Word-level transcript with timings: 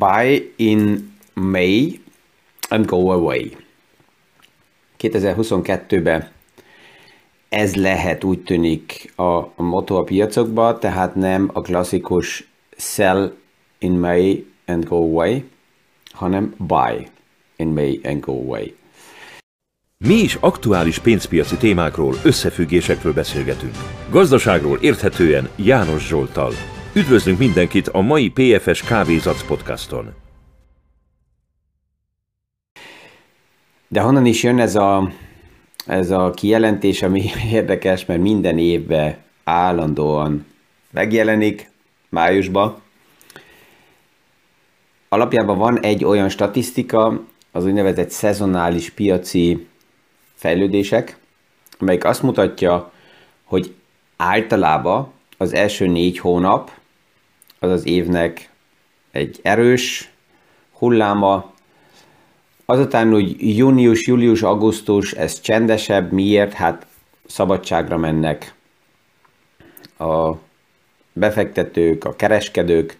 buy 0.00 0.52
in 0.56 1.12
May 1.34 2.00
and 2.68 2.86
go 2.86 3.10
away. 3.10 3.56
2022-ben 4.98 6.28
ez 7.48 7.74
lehet 7.74 8.24
úgy 8.24 8.42
tűnik 8.42 9.12
a, 9.16 9.22
a 9.22 9.52
motto 9.62 9.96
a 9.96 10.02
piacokban, 10.02 10.80
tehát 10.80 11.14
nem 11.14 11.50
a 11.52 11.60
klasszikus 11.60 12.48
sell 12.76 13.32
in 13.78 13.92
May 13.92 14.46
and 14.66 14.84
go 14.84 14.96
away, 14.96 15.44
hanem 16.12 16.54
buy 16.58 17.08
in 17.56 17.68
May 17.68 18.00
and 18.04 18.20
go 18.20 18.32
away. 18.32 18.74
Mi 20.04 20.14
is 20.14 20.34
aktuális 20.34 20.98
pénzpiaci 20.98 21.56
témákról, 21.56 22.14
összefüggésekről 22.24 23.12
beszélgetünk. 23.12 23.74
Gazdaságról 24.10 24.78
érthetően 24.80 25.48
János 25.56 26.06
Zsoltal. 26.06 26.52
Üdvözlünk 26.94 27.38
mindenkit 27.38 27.88
a 27.88 28.00
mai 28.00 28.30
PFS 28.30 28.82
Kávézac 28.82 29.46
podcaston. 29.46 30.14
De 33.88 34.00
honnan 34.00 34.26
is 34.26 34.42
jön 34.42 34.58
ez 34.58 34.76
a, 34.76 35.10
ez 35.86 36.10
a 36.10 36.30
kijelentés, 36.30 37.02
ami 37.02 37.22
érdekes, 37.52 38.04
mert 38.04 38.20
minden 38.20 38.58
évben 38.58 39.16
állandóan 39.44 40.46
megjelenik 40.90 41.70
májusban. 42.08 42.80
Alapjában 45.08 45.58
van 45.58 45.80
egy 45.80 46.04
olyan 46.04 46.28
statisztika, 46.28 47.24
az 47.52 47.64
úgynevezett 47.64 48.10
szezonális 48.10 48.90
piaci 48.90 49.66
fejlődések, 50.34 51.18
amelyik 51.78 52.04
azt 52.04 52.22
mutatja, 52.22 52.92
hogy 53.44 53.74
általában 54.16 55.12
az 55.36 55.52
első 55.52 55.86
négy 55.86 56.18
hónap 56.18 56.78
az 57.62 57.70
az 57.70 57.86
évnek 57.86 58.50
egy 59.10 59.40
erős 59.42 60.10
hulláma, 60.72 61.52
azután 62.64 63.14
úgy 63.14 63.56
június, 63.56 64.06
július, 64.06 64.42
augusztus, 64.42 65.12
ez 65.12 65.40
csendesebb, 65.40 66.12
miért? 66.12 66.52
Hát 66.52 66.86
szabadságra 67.26 67.96
mennek 67.96 68.54
a 69.98 70.32
befektetők, 71.12 72.04
a 72.04 72.16
kereskedők, 72.16 72.98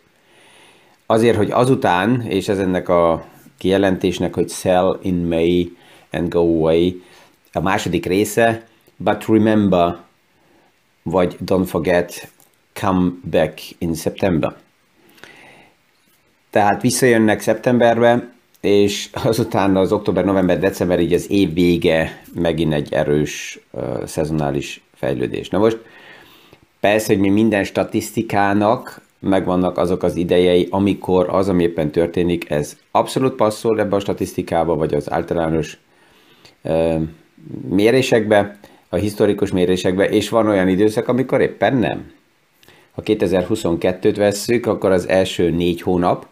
azért, 1.06 1.36
hogy 1.36 1.50
azután, 1.50 2.20
és 2.20 2.48
ez 2.48 2.58
ennek 2.58 2.88
a 2.88 3.24
kijelentésnek, 3.58 4.34
hogy 4.34 4.50
sell 4.50 4.98
in 5.02 5.14
May 5.14 5.76
and 6.10 6.28
go 6.28 6.40
away, 6.40 7.02
a 7.52 7.60
második 7.60 8.06
része, 8.06 8.66
but 8.96 9.26
remember, 9.26 9.98
vagy 11.02 11.36
don't 11.44 11.66
forget, 11.66 12.30
come 12.80 13.10
in 13.78 13.94
September. 13.94 14.54
Tehát 16.50 16.82
visszajönnek 16.82 17.40
szeptemberbe, 17.40 18.32
és 18.60 19.08
azután 19.12 19.76
az 19.76 19.92
október, 19.92 20.24
november, 20.24 20.58
december, 20.58 21.00
így 21.00 21.12
az 21.12 21.30
év 21.30 21.54
vége 21.54 22.22
megint 22.34 22.72
egy 22.72 22.92
erős 22.92 23.60
uh, 23.70 24.04
szezonális 24.04 24.82
fejlődés. 24.94 25.48
Na 25.48 25.58
most 25.58 25.78
persze, 26.80 27.12
hogy 27.12 27.22
mi 27.22 27.28
minden 27.28 27.64
statisztikának 27.64 29.00
megvannak 29.18 29.78
azok 29.78 30.02
az 30.02 30.16
idejei, 30.16 30.66
amikor 30.70 31.28
az, 31.28 31.48
ami 31.48 31.62
éppen 31.62 31.90
történik, 31.90 32.50
ez 32.50 32.76
abszolút 32.90 33.34
passzol 33.34 33.80
ebbe 33.80 33.96
a 33.96 34.00
statisztikába, 34.00 34.74
vagy 34.74 34.94
az 34.94 35.10
általános 35.10 35.78
uh, 36.62 37.02
mérésekbe, 37.68 38.58
a 38.88 38.96
historikus 38.96 39.50
mérésekbe, 39.50 40.08
és 40.08 40.28
van 40.28 40.46
olyan 40.46 40.68
időszak, 40.68 41.08
amikor 41.08 41.40
éppen 41.40 41.76
nem. 41.76 42.18
Ha 43.00 43.06
2022-t 43.12 44.14
vesszük, 44.16 44.66
akkor 44.66 44.90
az 44.90 45.08
első 45.08 45.50
négy 45.50 45.82
hónap 45.82 46.26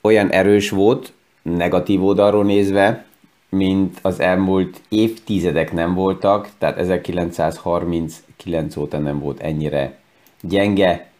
olyan 0.00 0.30
erős 0.30 0.70
volt, 0.70 1.12
negatív 1.42 2.04
oldalról 2.04 2.44
nézve, 2.44 3.04
mint 3.48 3.98
az 4.02 4.20
elmúlt 4.20 4.80
évtizedek 4.88 5.72
nem 5.72 5.94
voltak, 5.94 6.48
tehát 6.58 6.78
1939 6.78 8.76
óta 8.76 8.98
nem 8.98 9.18
volt 9.18 9.40
ennyire 9.40 9.98
gyenge 10.40 11.10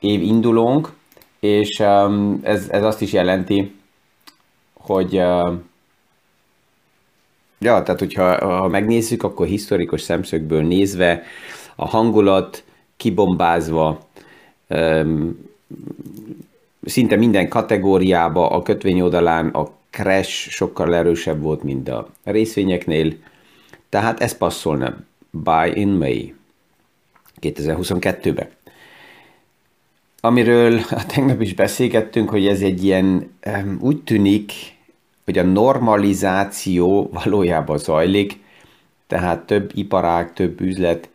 év 0.00 0.22
indulónk, 0.22 0.92
és 1.40 1.78
um, 1.78 2.40
ez, 2.42 2.68
ez 2.70 2.82
azt 2.82 3.02
is 3.02 3.12
jelenti, 3.12 3.74
hogy 4.72 5.16
uh, 5.18 5.52
Ja, 7.60 7.82
tehát 7.82 7.98
hogyha 7.98 8.46
ha 8.58 8.68
megnézzük, 8.68 9.22
akkor 9.22 9.46
historikus 9.46 10.00
szemszögből 10.00 10.62
nézve 10.62 11.22
a 11.76 11.88
hangulat 11.88 12.62
kibombázva, 12.98 14.06
szinte 16.84 17.16
minden 17.16 17.48
kategóriába 17.48 18.50
a 18.50 18.62
kötvény 18.62 19.00
oldalán 19.00 19.48
a 19.48 19.70
crash 19.90 20.48
sokkal 20.50 20.94
erősebb 20.94 21.42
volt, 21.42 21.62
mint 21.62 21.88
a 21.88 22.08
részvényeknél, 22.24 23.14
tehát 23.88 24.20
ez 24.20 24.36
passzolna. 24.36 24.96
Buy 25.30 25.80
in 25.80 25.88
May 25.88 26.34
2022-be. 27.40 28.50
Amiről 30.20 30.80
tegnap 31.14 31.40
is 31.40 31.54
beszélgettünk, 31.54 32.30
hogy 32.30 32.46
ez 32.46 32.60
egy 32.60 32.84
ilyen, 32.84 33.30
úgy 33.80 34.02
tűnik, 34.02 34.52
hogy 35.24 35.38
a 35.38 35.42
normalizáció 35.42 37.10
valójában 37.12 37.78
zajlik, 37.78 38.40
tehát 39.06 39.46
több 39.46 39.70
iparág, 39.74 40.32
több 40.32 40.60
üzlet, 40.60 41.08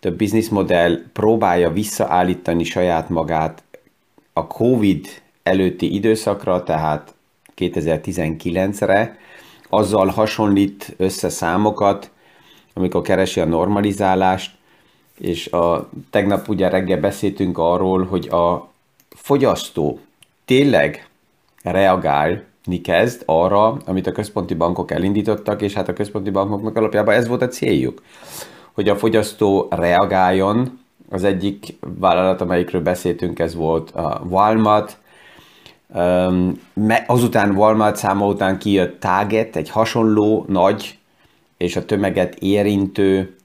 több 0.00 0.16
bizniszmodell 0.16 0.98
próbálja 1.12 1.70
visszaállítani 1.70 2.64
saját 2.64 3.08
magát 3.08 3.62
a 4.32 4.46
COVID 4.46 5.06
előtti 5.42 5.94
időszakra, 5.94 6.62
tehát 6.62 7.14
2019-re, 7.56 9.18
azzal 9.68 10.06
hasonlít 10.06 10.94
össze 10.96 11.28
számokat, 11.28 12.10
amikor 12.74 13.02
keresi 13.02 13.40
a 13.40 13.44
normalizálást, 13.44 14.54
és 15.18 15.46
a, 15.46 15.88
tegnap 16.10 16.48
ugye 16.48 16.68
reggel 16.68 17.00
beszéltünk 17.00 17.58
arról, 17.58 18.04
hogy 18.04 18.28
a 18.28 18.70
fogyasztó 19.08 19.98
tényleg 20.44 21.08
reagál 21.62 22.48
kezd 22.82 23.22
arra, 23.26 23.76
amit 23.86 24.06
a 24.06 24.12
központi 24.12 24.54
bankok 24.54 24.90
elindítottak, 24.90 25.62
és 25.62 25.72
hát 25.72 25.88
a 25.88 25.92
központi 25.92 26.30
bankoknak 26.30 26.76
alapjában 26.76 27.14
ez 27.14 27.28
volt 27.28 27.42
a 27.42 27.48
céljuk, 27.48 28.02
hogy 28.80 28.88
a 28.88 28.96
fogyasztó 28.96 29.66
reagáljon. 29.70 30.80
Az 31.10 31.24
egyik 31.24 31.78
vállalat, 31.98 32.40
amelyikről 32.40 32.82
beszéltünk, 32.82 33.38
ez 33.38 33.54
volt 33.54 33.90
a 33.90 34.22
Walmart, 34.28 34.98
azután 37.06 37.56
Walmart 37.56 37.96
száma 37.96 38.26
után 38.26 38.58
kijött 38.58 39.00
Target, 39.00 39.56
egy 39.56 39.70
hasonló 39.70 40.44
nagy 40.48 40.98
és 41.56 41.76
a 41.76 41.84
tömeget 41.84 42.34
érintő 42.34 43.36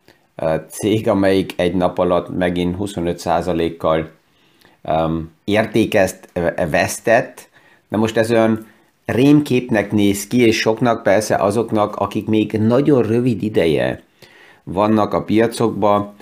cég, 0.68 1.08
amelyik 1.08 1.54
egy 1.56 1.76
nap 1.76 1.98
alatt 1.98 2.38
megint 2.38 2.76
25%-kal 2.80 4.10
értékezt, 5.44 6.30
vesztett. 6.70 7.50
Na 7.88 7.98
most 7.98 8.18
ez 8.18 8.32
olyan 8.32 8.68
rémképnek 9.06 9.92
néz 9.92 10.28
ki, 10.28 10.42
és 10.42 10.58
soknak 10.58 11.04
persze 11.04 11.36
azoknak, 11.36 11.96
akik 11.96 12.28
még 12.28 12.52
nagyon 12.52 13.04
rövid 13.04 13.44
ideje 13.44 14.04
vannak 14.66 15.14
a 15.14 15.24
piacokban, 15.24 16.14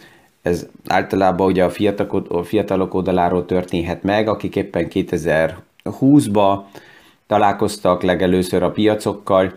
ez 0.41 0.67
általában 0.87 1.47
ugye 1.47 1.63
a 1.63 1.69
fiatalok, 1.69 2.29
a 2.29 2.43
fiatalok 2.43 2.93
oldaláról 2.93 3.45
történhet 3.45 4.03
meg, 4.03 4.27
akik 4.27 4.55
éppen 4.55 4.87
2020-ba 4.89 6.59
találkoztak 7.27 8.01
legelőször 8.01 8.63
a 8.63 8.71
piacokkal, 8.71 9.53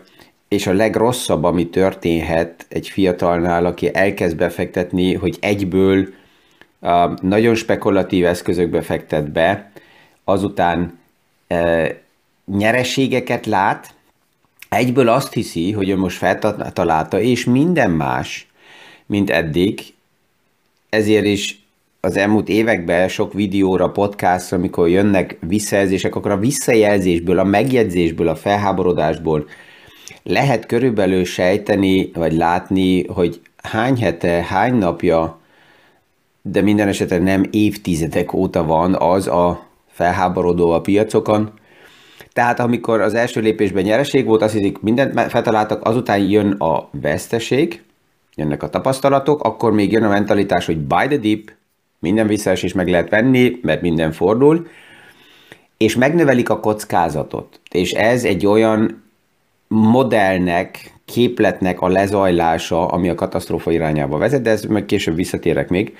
és 0.47 0.67
a 0.67 0.73
legrosszabb, 0.73 1.43
ami 1.43 1.67
történhet 1.69 2.65
egy 2.69 2.87
fiatalnál, 2.87 3.65
aki 3.65 3.95
elkezd 3.95 4.37
befektetni, 4.37 5.13
hogy 5.13 5.37
egyből 5.39 6.07
nagyon 7.21 7.55
spekulatív 7.55 8.25
eszközökbe 8.25 8.81
fektet 8.81 9.31
be, 9.31 9.71
azután 10.23 10.99
uh, 11.49 11.89
nyereségeket 12.45 13.45
lát, 13.45 13.93
egyből 14.69 15.09
azt 15.09 15.33
hiszi, 15.33 15.71
hogy 15.71 15.89
ő 15.89 15.97
most 15.97 16.17
feltalálta, 16.17 17.19
és 17.19 17.45
minden 17.45 17.91
más, 17.91 18.47
mint 19.07 19.29
eddig, 19.29 19.79
ezért 20.89 21.25
is 21.25 21.65
az 22.01 22.17
elmúlt 22.17 22.49
években 22.49 23.07
sok 23.07 23.33
videóra, 23.33 23.89
podcastra, 23.89 24.57
amikor 24.57 24.89
jönnek 24.89 25.37
visszajelzések, 25.39 26.15
akkor 26.15 26.31
a 26.31 26.37
visszajelzésből, 26.37 27.39
a 27.39 27.43
megjegyzésből, 27.43 28.27
a 28.27 28.35
felháborodásból 28.35 29.47
lehet 30.23 30.65
körülbelül 30.65 31.25
sejteni, 31.25 32.11
vagy 32.13 32.33
látni, 32.33 33.07
hogy 33.07 33.41
hány 33.63 33.97
hete, 33.97 34.29
hány 34.29 34.73
napja, 34.73 35.39
de 36.41 36.61
minden 36.61 36.87
esetre 36.87 37.17
nem 37.17 37.43
évtizedek 37.51 38.33
óta 38.33 38.63
van 38.63 38.95
az 38.95 39.27
a 39.27 39.67
felháborodó 39.87 40.71
a 40.71 40.81
piacokon, 40.81 41.51
tehát 42.33 42.59
amikor 42.59 43.01
az 43.01 43.13
első 43.13 43.41
lépésben 43.41 43.83
nyereség 43.83 44.25
volt, 44.25 44.41
azt 44.41 44.53
hiszik, 44.53 44.79
mindent 44.79 45.31
feltaláltak, 45.31 45.85
azután 45.85 46.19
jön 46.19 46.51
a 46.51 46.89
veszteség, 46.91 47.83
jönnek 48.37 48.63
a 48.63 48.69
tapasztalatok, 48.69 49.43
akkor 49.43 49.71
még 49.71 49.91
jön 49.91 50.03
a 50.03 50.09
mentalitás, 50.09 50.65
hogy 50.65 50.77
buy 50.77 51.07
the 51.07 51.17
dip, 51.17 51.51
minden 51.99 52.27
visszaesés 52.27 52.73
meg 52.73 52.87
lehet 52.87 53.09
venni, 53.09 53.59
mert 53.61 53.81
minden 53.81 54.11
fordul, 54.11 54.67
és 55.77 55.95
megnövelik 55.95 56.49
a 56.49 56.59
kockázatot. 56.59 57.59
És 57.71 57.91
ez 57.91 58.23
egy 58.23 58.45
olyan 58.45 59.03
modellnek, 59.67 60.95
képletnek 61.05 61.81
a 61.81 61.87
lezajlása, 61.87 62.87
ami 62.87 63.09
a 63.09 63.15
katasztrófa 63.15 63.71
irányába 63.71 64.17
vezet, 64.17 64.41
de 64.41 64.49
ez 64.49 64.63
meg 64.63 64.85
később 64.85 65.15
visszatérek 65.15 65.69
még. 65.69 65.95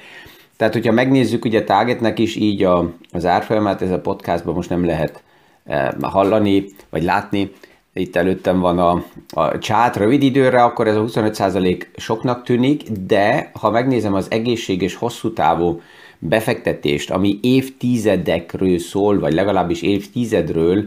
Tehát, 0.57 0.73
hogyha 0.73 0.91
megnézzük 0.91 1.45
ugye 1.45 1.63
Targetnek 1.63 2.19
is 2.19 2.35
így 2.35 2.63
a, 2.63 2.93
az 3.11 3.25
árfolyamát, 3.25 3.81
ez 3.81 3.91
a 3.91 3.99
podcastban 3.99 4.53
most 4.53 4.69
nem 4.69 4.85
lehet 4.85 5.23
eh, 5.65 5.89
hallani, 6.01 6.65
vagy 6.89 7.03
látni, 7.03 7.51
itt 7.99 8.15
előttem 8.15 8.59
van 8.59 8.79
a, 8.79 9.03
a 9.29 9.57
csát 9.57 9.95
rövid 9.95 10.23
időre, 10.23 10.63
akkor 10.63 10.87
ez 10.87 10.95
a 10.95 11.03
25% 11.03 11.85
soknak 11.95 12.43
tűnik, 12.43 12.83
de 13.07 13.51
ha 13.59 13.71
megnézem 13.71 14.13
az 14.13 14.27
egészséges 14.29 14.95
hosszú 14.95 15.33
távú 15.33 15.81
befektetést, 16.19 17.11
ami 17.11 17.39
évtizedekről 17.41 18.79
szól, 18.79 19.19
vagy 19.19 19.33
legalábbis 19.33 19.81
évtizedről, 19.81 20.85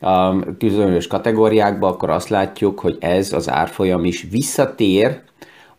a 0.00 0.38
különös 0.58 1.06
kategóriákba, 1.06 1.88
akkor 1.88 2.10
azt 2.10 2.28
látjuk, 2.28 2.80
hogy 2.80 2.96
ez 3.00 3.32
az 3.32 3.50
árfolyam 3.50 4.04
is 4.04 4.26
visszatér 4.30 5.20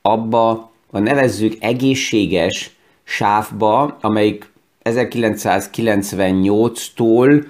abba 0.02 0.72
a 0.92 1.00
nevezzük 1.00 1.54
egészséges 1.60 2.72
sávba, 3.04 3.98
amelyik 4.02 4.52
1998-tól 4.84 7.46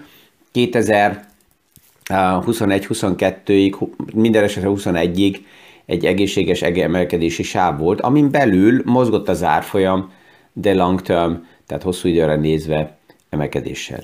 2021-22-ig, 2.10 3.88
minden 4.14 4.44
esetre 4.44 4.70
21-ig 4.74 5.38
egy 5.86 6.06
egészséges 6.06 6.62
emelkedési 6.62 7.44
sáv 7.44 7.80
volt, 7.80 8.02
amin 8.02 8.32
belül 8.32 8.82
mozgott 8.86 9.30
az 9.30 9.44
árfolyam, 9.44 10.12
de 10.54 10.74
long 10.74 11.02
term, 11.02 11.34
tehát 11.68 11.84
hosszú 11.84 12.08
időre 12.08 12.36
nézve 12.36 12.98
emelkedéssel. 13.30 14.02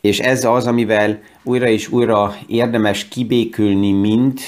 És 0.00 0.20
ez 0.20 0.44
az, 0.44 0.66
amivel 0.66 1.20
újra 1.42 1.68
és 1.68 1.88
újra 1.88 2.36
érdemes 2.46 3.08
kibékülni, 3.08 3.92
mint 3.92 4.40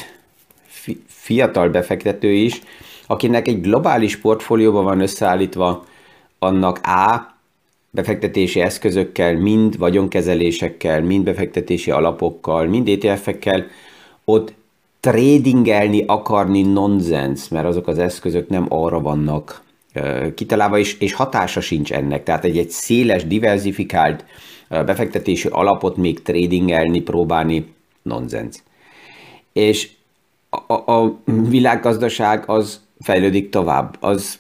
fiatal 1.07 1.69
befektető 1.69 2.33
is, 2.33 2.61
akinek 3.07 3.49
egy 3.49 3.61
globális 3.61 4.17
portfólióban 4.17 4.85
van 4.85 5.01
összeállítva, 5.01 5.87
annak 6.39 6.81
A, 6.83 7.38
befektetési 7.91 8.61
eszközökkel, 8.61 9.35
mind 9.35 9.79
vagyonkezelésekkel, 9.79 11.03
mind 11.03 11.25
befektetési 11.25 11.91
alapokkal, 11.91 12.67
mind 12.67 12.89
ETF-ekkel, 12.89 13.67
ott 14.25 14.53
tradingelni 15.01 16.05
akarni 16.07 16.63
nonsens, 16.63 17.49
mert 17.49 17.67
azok 17.67 17.87
az 17.87 17.99
eszközök 17.99 18.49
nem 18.49 18.67
arra 18.69 19.01
vannak 19.01 19.63
kitalálva, 20.35 20.79
és, 20.79 20.99
és 20.99 21.13
hatása 21.13 21.61
sincs 21.61 21.93
ennek. 21.93 22.23
Tehát 22.23 22.45
egy, 22.45 22.59
egy 22.59 22.71
széles, 22.71 23.27
diversifikált 23.27 24.25
befektetési 24.69 25.49
alapot 25.49 25.97
még 25.97 26.23
tradingelni, 26.23 27.01
próbálni, 27.01 27.73
nonsens. 28.03 28.57
És 29.53 29.91
a, 30.67 30.93
a 30.93 31.19
világgazdaság 31.25 32.49
az 32.49 32.81
fejlődik 33.01 33.51
tovább, 33.51 33.97
az 34.01 34.39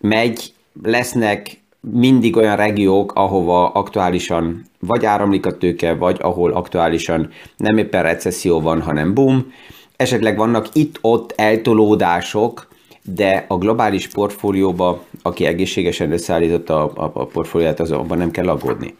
megy, 0.00 0.52
lesznek 0.82 1.57
mindig 1.80 2.36
olyan 2.36 2.56
regiók, 2.56 3.12
ahova 3.14 3.68
aktuálisan 3.68 4.64
vagy 4.78 5.04
áramlik 5.04 5.46
a 5.46 5.56
tőke, 5.56 5.94
vagy 5.94 6.16
ahol 6.20 6.52
aktuálisan 6.52 7.30
nem 7.56 7.78
éppen 7.78 8.02
recesszió 8.02 8.60
van, 8.60 8.82
hanem 8.82 9.14
boom. 9.14 9.52
Esetleg 9.96 10.36
vannak 10.36 10.68
itt-ott 10.72 11.32
eltolódások, 11.36 12.68
de 13.14 13.44
a 13.48 13.58
globális 13.58 14.08
portfólióba, 14.08 15.04
aki 15.22 15.44
egészségesen 15.44 16.12
összeállította 16.12 16.82
a, 16.82 17.04
a, 17.04 17.10
a 17.14 17.26
portfólióját, 17.26 17.80
azonban 17.80 18.18
nem 18.18 18.30
kell 18.30 18.48
aggódni. 18.48 18.96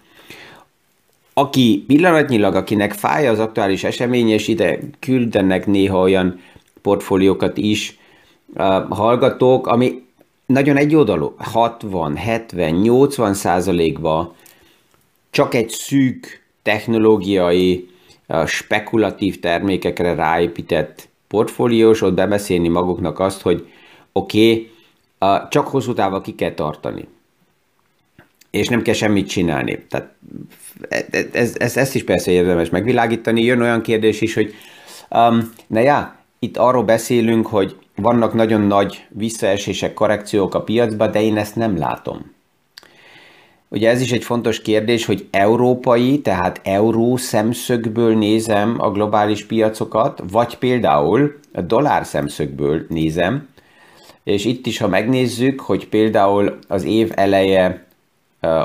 Aki 1.34 1.84
pillanatnyilag, 1.86 2.54
akinek 2.54 2.92
fáj 2.92 3.28
az 3.28 3.38
aktuális 3.38 3.84
esemény, 3.84 4.28
és 4.28 4.48
ide 4.48 4.78
küldenek 4.98 5.66
néha 5.66 6.00
olyan 6.00 6.40
portfóliókat 6.82 7.56
is 7.58 7.98
hallgatók, 8.88 9.66
ami 9.66 10.06
nagyon 10.48 10.76
egyoldalú, 10.76 11.34
60, 11.38 12.16
70, 12.16 12.74
80 12.74 13.34
százalékban 13.34 14.34
csak 15.30 15.54
egy 15.54 15.68
szűk 15.68 16.42
technológiai, 16.62 17.88
spekulatív 18.46 19.40
termékekre 19.40 20.14
ráépített 20.14 21.08
portfóliós, 21.28 22.02
ott 22.02 22.14
bebeszélni 22.14 22.68
maguknak 22.68 23.18
azt, 23.18 23.42
hogy 23.42 23.68
oké, 24.12 24.70
okay, 25.18 25.48
csak 25.48 25.68
hosszú 25.68 25.92
távon 25.92 26.22
ki 26.22 26.34
kell 26.34 26.52
tartani. 26.52 27.08
És 28.50 28.68
nem 28.68 28.82
kell 28.82 28.94
semmit 28.94 29.28
csinálni. 29.28 29.86
Tehát 29.88 30.14
ez, 31.32 31.56
ez, 31.58 31.76
ezt 31.76 31.94
is 31.94 32.04
persze 32.04 32.30
érdemes 32.30 32.70
megvilágítani. 32.70 33.42
Jön 33.42 33.60
olyan 33.60 33.82
kérdés 33.82 34.20
is, 34.20 34.34
hogy 34.34 34.54
um, 35.10 35.52
na 35.66 35.80
já, 35.80 36.18
itt 36.38 36.56
arról 36.56 36.82
beszélünk, 36.82 37.46
hogy 37.46 37.76
vannak 37.98 38.34
nagyon 38.34 38.60
nagy 38.60 39.06
visszaesések, 39.08 39.94
korrekciók 39.94 40.54
a 40.54 40.62
piacban, 40.62 41.10
de 41.10 41.22
én 41.22 41.36
ezt 41.36 41.56
nem 41.56 41.78
látom. 41.78 42.36
Ugye 43.68 43.90
ez 43.90 44.00
is 44.00 44.12
egy 44.12 44.24
fontos 44.24 44.62
kérdés, 44.62 45.04
hogy 45.04 45.26
európai, 45.30 46.20
tehát 46.20 46.60
euró 46.64 47.16
szemszögből 47.16 48.16
nézem 48.16 48.74
a 48.78 48.90
globális 48.90 49.46
piacokat, 49.46 50.22
vagy 50.30 50.58
például 50.58 51.38
a 51.52 51.60
dollár 51.60 52.06
szemszögből 52.06 52.86
nézem, 52.88 53.48
és 54.24 54.44
itt 54.44 54.66
is, 54.66 54.78
ha 54.78 54.88
megnézzük, 54.88 55.60
hogy 55.60 55.88
például 55.88 56.58
az 56.68 56.84
év 56.84 57.12
eleje 57.14 57.86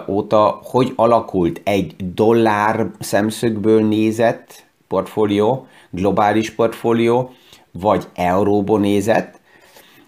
óta 0.08 0.60
hogy 0.64 0.94
alakult 0.96 1.62
egy 1.64 1.96
dollár 2.14 2.92
szemszögből 3.00 3.84
nézett 3.88 4.66
portfólió, 4.88 5.68
globális 5.90 6.50
portfólió, 6.50 7.34
vagy 7.80 8.08
euróból 8.14 8.80
nézett, 8.80 9.40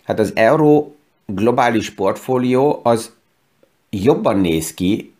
hát 0.03 0.19
az 0.19 0.31
euró 0.35 0.95
globális 1.25 1.89
portfólió 1.89 2.79
az 2.83 3.13
jobban 3.89 4.39
néz 4.39 4.73
ki, 4.73 5.13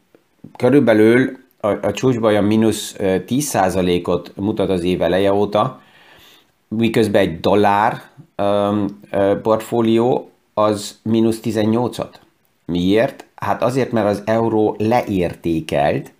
körülbelül 0.57 1.37
a, 1.59 1.67
a 1.67 1.91
csúcsban 1.91 2.29
olyan 2.29 2.43
mínusz 2.43 2.95
10%-ot 2.99 4.31
mutat 4.35 4.69
az 4.69 4.83
év 4.83 5.01
eleje 5.01 5.33
óta, 5.33 5.81
miközben 6.67 7.21
egy 7.21 7.39
dollár 7.39 8.01
um, 8.37 8.99
portfólió 9.41 10.29
az 10.53 10.99
mínusz 11.03 11.39
18-at. 11.43 12.13
Miért? 12.65 13.25
Hát 13.35 13.63
azért, 13.63 13.91
mert 13.91 14.07
az 14.07 14.21
euró 14.25 14.75
leértékelt, 14.79 16.13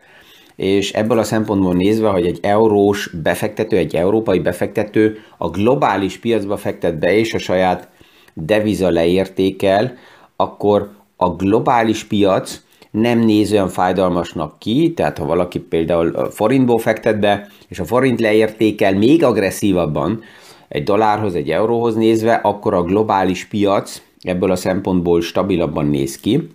és 0.56 0.94
ebből 0.94 1.20
a 1.20 1.24
szempontból 1.24 1.74
nézve, 1.74 2.10
hogy 2.10 2.26
egy 2.26 2.40
eurós 2.42 3.10
befektető, 3.24 3.78
egy 3.78 3.96
európai 3.96 4.40
befektető 4.40 5.18
a 5.38 5.50
globális 5.50 6.18
piacba 6.18 6.58
fektet 6.58 7.00
be, 7.00 7.18
és 7.18 7.34
a 7.34 7.38
saját 7.38 7.90
deviza 8.34 8.90
leértékel, 8.90 9.94
akkor 10.36 10.90
a 11.16 11.30
globális 11.30 12.04
piac 12.04 12.64
nem 12.92 13.20
néz 13.20 13.52
olyan 13.52 13.70
fájdalmasnak 13.70 14.60
ki, 14.60 14.94
tehát 14.96 15.18
ha 15.18 15.26
valaki 15.26 15.60
például 15.60 16.30
forintból 16.32 16.80
fektet 16.80 17.20
be, 17.20 17.48
és 17.68 17.80
a 17.80 17.86
forint 17.86 18.20
leértékel 18.20 18.94
még 18.94 19.24
agresszívabban 19.24 20.22
egy 20.68 20.84
dollárhoz, 20.84 21.36
egy 21.36 21.50
euróhoz 21.50 21.96
nézve, 21.96 22.34
akkor 22.34 22.74
a 22.74 22.84
globális 22.84 23.46
piac 23.46 24.02
ebből 24.22 24.52
a 24.52 24.56
szempontból 24.56 25.22
stabilabban 25.22 25.86
néz 25.86 26.18
ki. 26.18 26.50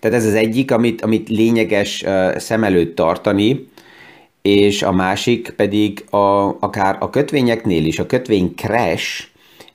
Tehát 0.00 0.16
ez 0.16 0.26
az 0.26 0.34
egyik, 0.34 0.70
amit, 0.70 1.02
amit 1.02 1.28
lényeges 1.28 2.04
szem 2.36 2.64
előtt 2.64 2.94
tartani, 2.94 3.68
és 4.42 4.82
a 4.82 4.92
másik 4.92 5.50
pedig 5.56 6.04
a, 6.10 6.56
akár 6.60 6.96
a 7.00 7.10
kötvényeknél 7.10 7.84
is, 7.84 7.98
a 7.98 8.06
kötvény 8.06 8.54
crash, 8.54 9.26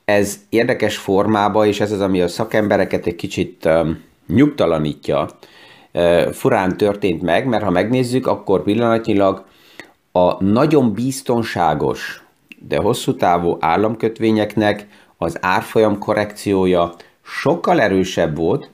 ez 0.04 0.38
érdekes 0.48 0.96
formába, 0.96 1.66
és 1.66 1.80
ez 1.80 1.92
az, 1.92 2.00
ami 2.00 2.20
a 2.20 2.28
szakembereket 2.28 3.06
egy 3.06 3.14
kicsit 3.14 3.64
um, 3.64 4.02
nyugtalanítja, 4.26 5.28
uh, 5.92 6.30
furán 6.32 6.76
történt 6.76 7.22
meg, 7.22 7.46
mert 7.46 7.64
ha 7.64 7.70
megnézzük, 7.70 8.26
akkor 8.26 8.62
pillanatnyilag 8.62 9.44
a 10.12 10.44
nagyon 10.44 10.92
biztonságos, 10.92 12.24
de 12.68 12.76
hosszú 12.76 13.14
távú 13.14 13.56
államkötvényeknek 13.60 14.86
az 15.16 15.36
árfolyam 15.40 15.98
korrekciója 15.98 16.94
sokkal 17.22 17.80
erősebb 17.80 18.36
volt, 18.36 18.70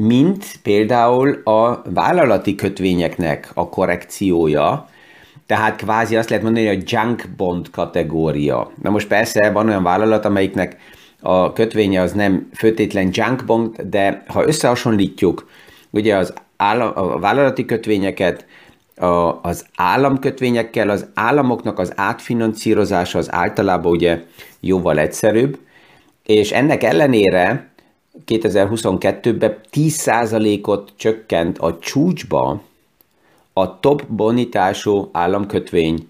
mint 0.00 0.44
például 0.62 1.40
a 1.44 1.82
vállalati 1.94 2.54
kötvényeknek 2.54 3.50
a 3.54 3.68
korrekciója, 3.68 4.88
tehát 5.46 5.76
kvázi 5.76 6.16
azt 6.16 6.28
lehet 6.28 6.44
mondani, 6.44 6.66
hogy 6.66 6.82
a 6.86 6.86
junk 6.86 7.28
bond 7.36 7.70
kategória. 7.70 8.70
Na 8.82 8.90
most 8.90 9.08
persze 9.08 9.50
van 9.50 9.68
olyan 9.68 9.82
vállalat, 9.82 10.24
amelyiknek 10.24 10.76
a 11.20 11.52
kötvénye 11.52 12.00
az 12.00 12.12
nem 12.12 12.48
főtétlen 12.54 13.10
junk 13.12 13.44
bond, 13.44 13.76
de 13.80 14.22
ha 14.26 14.46
összehasonlítjuk 14.46 15.48
ugye 15.90 16.16
az 16.16 16.32
állam, 16.56 16.92
a 16.94 17.18
vállalati 17.18 17.64
kötvényeket 17.64 18.46
a, 18.96 19.40
az 19.42 19.66
államkötvényekkel, 19.76 20.90
az 20.90 21.06
államoknak 21.14 21.78
az 21.78 21.92
átfinanszírozása 21.96 23.18
az 23.18 23.32
általában 23.32 23.92
ugye 23.92 24.22
jóval 24.60 24.98
egyszerűbb, 24.98 25.58
és 26.22 26.50
ennek 26.50 26.82
ellenére 26.82 27.67
2022-ben 28.26 29.56
10%-ot 29.72 30.92
csökkent 30.96 31.58
a 31.58 31.78
csúcsba 31.78 32.62
a 33.52 33.80
top 33.80 34.06
bonitású 34.06 35.08
államkötvény 35.12 36.08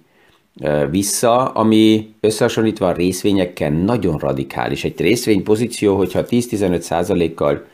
vissza, 0.90 1.44
ami 1.44 2.14
összehasonlítva 2.20 2.86
a 2.88 2.92
részvényekkel 2.92 3.70
nagyon 3.70 4.18
radikális. 4.18 4.84
Egy 4.84 5.00
részvény 5.00 5.42
pozíció, 5.42 5.96
hogyha 5.96 6.24
10-15 6.28 6.80
százalékkal 6.80 7.66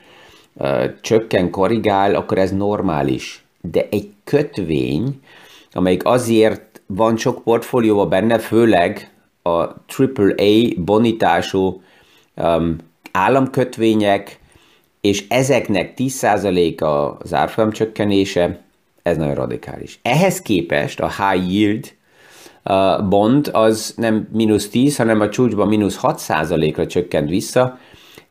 csökken, 1.01 1.51
korrigál, 1.51 2.15
akkor 2.15 2.39
ez 2.39 2.51
normális. 2.51 3.45
De 3.61 3.87
egy 3.91 4.09
kötvény, 4.25 5.21
amelyik 5.73 6.05
azért 6.05 6.81
van 6.87 7.17
sok 7.17 7.43
portfólióban 7.43 8.09
benne, 8.09 8.39
főleg 8.39 9.13
a 9.43 9.51
AAA 9.97 10.75
bonitású 10.77 11.83
um, 12.37 12.77
államkötvények, 13.17 14.39
és 15.01 15.25
ezeknek 15.29 15.93
10% 15.97 16.83
az 17.19 17.35
árfolyam 17.35 17.71
csökkenése, 17.71 18.61
ez 19.03 19.17
nagyon 19.17 19.35
radikális. 19.35 19.99
Ehhez 20.03 20.41
képest 20.41 21.01
a 21.01 21.11
high 21.11 21.53
yield 21.53 21.95
bond 23.09 23.51
az 23.53 23.95
nem 23.97 24.29
mínusz 24.33 24.69
10, 24.69 24.97
hanem 24.97 25.21
a 25.21 25.29
csúcsban 25.29 25.69
mínusz 25.69 25.99
6%-ra 26.03 26.87
csökkent 26.87 27.29
vissza, 27.29 27.79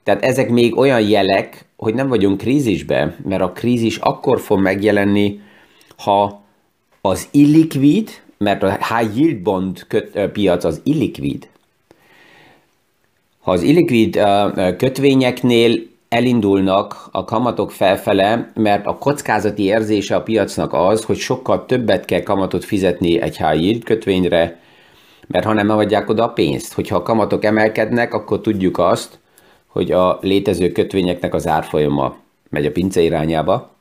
tehát 0.04 0.24
ezek 0.24 0.50
még 0.50 0.78
olyan 0.78 1.02
jelek, 1.02 1.66
hogy 1.78 1.94
nem 1.94 2.08
vagyunk 2.08 2.38
krízisbe, 2.38 3.16
mert 3.24 3.42
a 3.42 3.52
krízis 3.52 3.98
akkor 3.98 4.40
fog 4.40 4.60
megjelenni, 4.60 5.40
ha 5.98 6.44
az 7.02 7.28
illikvid, 7.32 8.10
mert 8.38 8.64
a 8.64 8.72
high 8.72 9.18
yield 9.18 9.42
bond 9.42 9.86
köt, 9.88 10.32
piac 10.32 10.64
az 10.64 10.82
illikvid, 10.84 11.50
ha 13.44 13.52
az 13.52 13.62
illikvid 13.62 14.20
kötvényeknél 14.78 15.80
elindulnak 16.10 17.08
a 17.12 17.26
kamatok 17.26 17.72
felfele, 17.72 18.52
mert 18.56 18.86
a 18.86 18.98
kockázati 18.98 19.64
érzése 19.64 20.16
a 20.16 20.22
piacnak 20.22 20.74
az, 20.74 21.04
hogy 21.04 21.18
sokkal 21.18 21.66
többet 21.66 22.06
kell 22.06 22.22
kamatot 22.22 22.66
fizetni 22.66 23.22
egy 23.22 23.38
high 23.38 23.62
yield 23.62 23.84
kötvényre, 23.84 24.60
mert 25.28 25.46
ha 25.46 25.54
nem 25.54 25.70
adják 25.70 26.10
oda 26.10 26.24
a 26.24 26.30
pénzt. 26.34 26.74
Hogyha 26.74 26.96
a 26.96 27.02
kamatok 27.02 27.44
emelkednek, 27.46 28.14
akkor 28.14 28.42
tudjuk 28.42 28.78
azt, 28.78 29.20
hogy 29.68 29.92
a 29.92 30.18
létező 30.22 30.72
kötvényeknek 30.72 31.34
az 31.34 31.48
árfolyama 31.48 32.16
megy 32.50 32.66
a 32.66 32.72
pince 32.72 33.02
irányába. 33.02 33.73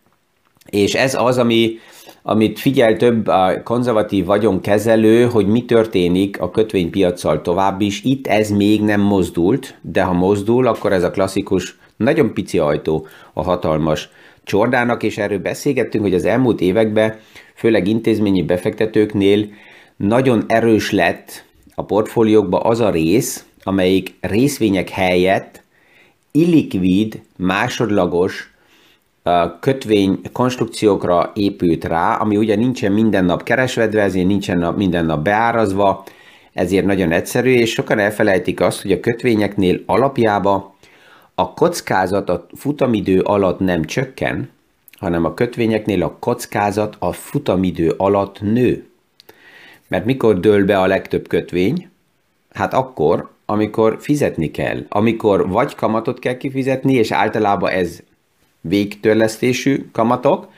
És 0.67 0.95
ez 0.95 1.15
az, 1.15 1.39
ami, 1.39 1.79
amit 2.23 2.59
figyel 2.59 2.97
több 2.97 3.27
a 3.27 3.63
konzervatív 3.63 4.25
vagyonkezelő, 4.25 5.25
hogy 5.25 5.47
mi 5.47 5.65
történik 5.65 6.41
a 6.41 6.51
kötvénypiacsal 6.51 7.43
tovább 7.43 7.81
is. 7.81 8.05
Itt 8.05 8.27
ez 8.27 8.51
még 8.51 8.83
nem 8.83 9.01
mozdult, 9.01 9.79
de 9.81 10.03
ha 10.03 10.13
mozdul, 10.13 10.67
akkor 10.67 10.93
ez 10.93 11.03
a 11.03 11.11
klasszikus, 11.11 11.77
nagyon 11.97 12.33
pici 12.33 12.59
ajtó 12.59 13.07
a 13.33 13.43
hatalmas 13.43 14.09
csordának, 14.45 15.03
és 15.03 15.19
erről 15.19 15.39
beszélgettünk, 15.39 16.05
hogy 16.05 16.15
az 16.15 16.25
elmúlt 16.25 16.61
években, 16.61 17.19
főleg 17.55 17.89
intézményi 17.89 18.43
befektetőknél 18.43 19.47
nagyon 19.97 20.45
erős 20.47 20.91
lett 20.91 21.45
a 21.75 21.85
portfóliókba 21.85 22.61
az 22.61 22.81
a 22.81 22.91
rész, 22.91 23.45
amelyik 23.63 24.15
részvények 24.21 24.89
helyett 24.89 25.63
illikvid, 26.33 27.21
másodlagos 27.37 28.52
kötvény 29.61 30.21
konstrukciókra 30.33 31.31
épült 31.35 31.85
rá, 31.85 32.15
ami 32.15 32.37
ugye 32.37 32.57
nincsen 32.57 32.93
minden 32.93 33.25
nap 33.25 33.43
keresvedve, 33.43 34.03
ezért 34.03 34.27
nincsen 34.27 34.75
minden 34.75 35.05
nap 35.05 35.23
beárazva, 35.23 36.05
ezért 36.53 36.85
nagyon 36.85 37.13
egyszerű, 37.13 37.51
és 37.51 37.71
sokan 37.71 37.99
elfelejtik 37.99 38.61
azt, 38.61 38.83
hogy 38.83 38.93
a 38.93 39.01
kötvényeknél 39.01 39.81
alapjában 39.87 40.71
a 41.35 41.55
kockázat 41.55 42.31
a 42.31 42.47
futamidő 42.57 43.21
alatt 43.21 43.59
nem 43.59 43.85
csökken, 43.85 44.51
hanem 44.99 45.25
a 45.25 45.35
kötvényeknél 45.35 46.03
a 46.03 46.17
kockázat 46.19 46.97
a 46.99 47.13
futamidő 47.13 47.91
alatt 47.91 48.41
nő. 48.41 48.87
Mert 49.89 50.05
mikor 50.05 50.41
dől 50.41 50.65
be 50.65 50.79
a 50.79 50.87
legtöbb 50.87 51.29
kötvény? 51.29 51.89
Hát 52.51 52.75
akkor, 52.75 53.31
amikor 53.47 53.97
fizetni 54.01 54.51
kell, 54.51 54.85
amikor 54.89 55.49
vagy 55.49 55.75
kamatot 55.75 56.19
kell 56.19 56.37
kifizetni, 56.37 56.95
és 56.95 57.11
általában 57.11 57.71
ez 57.71 58.03
végtörlesztésű 58.63 59.85
kamatok, 59.93 60.49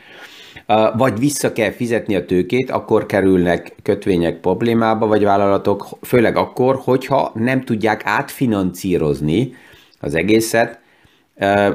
vagy 0.97 1.19
vissza 1.19 1.53
kell 1.53 1.71
fizetni 1.71 2.15
a 2.15 2.25
tőkét, 2.25 2.71
akkor 2.71 3.07
kerülnek 3.07 3.75
kötvények 3.83 4.41
problémába, 4.41 5.07
vagy 5.07 5.25
vállalatok, 5.25 5.89
főleg 6.03 6.37
akkor, 6.37 6.81
hogyha 6.85 7.33
nem 7.35 7.63
tudják 7.63 8.03
átfinancírozni 8.05 9.55
az 10.01 10.15
egészet, 10.15 10.83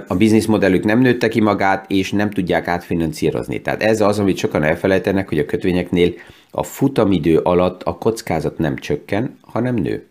a 0.07 0.15
bizniszmodellük 0.17 0.83
nem 0.83 0.99
nőtte 0.99 1.27
ki 1.27 1.41
magát, 1.41 1.91
és 1.91 2.11
nem 2.11 2.29
tudják 2.29 2.67
átfinancírozni. 2.67 3.61
Tehát 3.61 3.83
ez 3.83 4.01
az, 4.01 4.19
amit 4.19 4.37
sokan 4.37 4.63
elfelejtenek, 4.63 5.29
hogy 5.29 5.39
a 5.39 5.45
kötvényeknél 5.45 6.13
a 6.51 6.63
futamidő 6.63 7.37
alatt 7.37 7.83
a 7.83 7.97
kockázat 7.97 8.57
nem 8.57 8.75
csökken, 8.75 9.37
hanem 9.41 9.75
nő. 9.75 10.08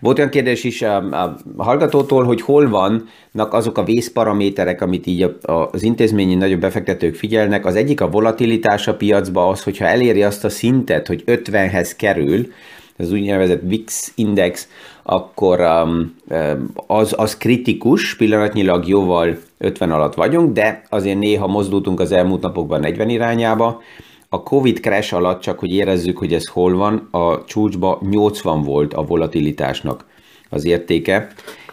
Volt 0.00 0.18
olyan 0.18 0.30
kérdés 0.30 0.64
is 0.64 0.82
a, 0.82 0.96
a 0.96 1.36
hallgatótól, 1.56 2.24
hogy 2.24 2.40
hol 2.40 2.68
vannak 2.68 3.52
azok 3.52 3.78
a 3.78 3.84
vészparaméterek, 3.84 4.80
amit 4.80 5.06
így 5.06 5.22
a, 5.22 5.52
a, 5.52 5.68
az 5.72 5.82
intézményi 5.82 6.34
nagyobb 6.34 6.60
befektetők 6.60 7.14
figyelnek. 7.14 7.66
Az 7.66 7.74
egyik 7.74 8.00
a 8.00 8.10
volatilitás 8.10 8.88
a 8.88 8.96
piacba 8.96 9.48
az, 9.48 9.62
hogyha 9.62 9.84
eléri 9.84 10.22
azt 10.22 10.44
a 10.44 10.48
szintet, 10.48 11.06
hogy 11.06 11.22
50-hez 11.26 11.90
kerül, 11.96 12.46
az 12.98 13.12
úgynevezett 13.12 13.62
VIX 13.62 14.12
index, 14.14 14.68
akkor 15.02 15.60
um, 15.60 16.16
az, 16.86 17.14
az 17.16 17.36
kritikus, 17.36 18.16
pillanatnyilag 18.16 18.88
jóval 18.88 19.38
50 19.58 19.92
alatt 19.92 20.14
vagyunk, 20.14 20.52
de 20.52 20.82
azért 20.88 21.18
néha 21.18 21.46
mozdultunk 21.46 22.00
az 22.00 22.12
elmúlt 22.12 22.42
napokban 22.42 22.80
40 22.80 23.08
irányába, 23.08 23.82
a 24.34 24.42
Covid 24.42 24.80
crash 24.80 25.14
alatt 25.14 25.40
csak, 25.40 25.58
hogy 25.58 25.72
érezzük, 25.72 26.18
hogy 26.18 26.32
ez 26.32 26.46
hol 26.46 26.76
van, 26.76 27.08
a 27.10 27.44
csúcsba 27.44 28.00
80 28.10 28.62
volt 28.62 28.94
a 28.94 29.02
volatilitásnak 29.02 30.06
az 30.48 30.64
értéke. 30.64 31.32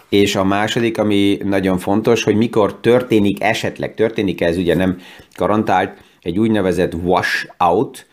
És 0.09 0.35
a 0.35 0.43
második, 0.43 0.97
ami 0.97 1.37
nagyon 1.43 1.77
fontos, 1.77 2.23
hogy 2.23 2.35
mikor 2.35 2.79
történik 2.79 3.43
esetleg, 3.43 3.93
történik 3.93 4.41
ez 4.41 4.57
ugye 4.57 4.75
nem 4.75 4.97
garantált, 5.37 5.97
egy 6.21 6.39
úgynevezett 6.39 6.93
washout, 6.93 8.07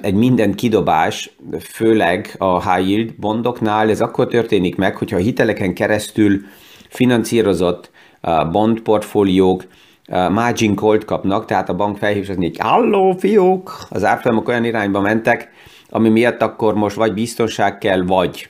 egy 0.00 0.14
minden 0.14 0.54
kidobás, 0.54 1.36
főleg 1.60 2.34
a 2.38 2.74
high 2.74 2.88
yield 2.88 3.14
bondoknál, 3.14 3.90
ez 3.90 4.00
akkor 4.00 4.26
történik 4.26 4.76
meg, 4.76 4.96
hogyha 4.96 5.16
a 5.16 5.20
hiteleken 5.20 5.74
keresztül 5.74 6.40
finanszírozott 6.88 7.90
bond 8.50 8.80
portfóliók 8.80 9.64
margin 10.08 10.74
call 10.74 10.98
kapnak, 10.98 11.44
tehát 11.44 11.68
a 11.68 11.74
bank 11.74 11.96
felhív, 11.96 12.22
és 12.22 12.36
hogy 12.36 12.56
halló 12.58 13.12
fiúk, 13.18 13.78
az 13.90 14.04
árfolyamok 14.04 14.48
olyan 14.48 14.64
irányba 14.64 15.00
mentek, 15.00 15.50
ami 15.88 16.08
miatt 16.08 16.42
akkor 16.42 16.74
most 16.74 16.96
vagy 16.96 17.12
biztonság 17.12 17.78
kell, 17.78 18.02
vagy 18.02 18.48